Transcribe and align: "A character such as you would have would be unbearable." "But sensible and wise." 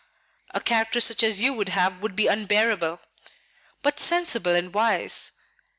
"A 0.49 0.59
character 0.59 0.99
such 0.99 1.21
as 1.21 1.41
you 1.41 1.53
would 1.53 1.69
have 1.69 1.99
would 2.01 2.15
be 2.15 2.25
unbearable." 2.25 3.01
"But 3.83 3.99
sensible 3.99 4.55
and 4.55 4.73
wise." 4.73 5.33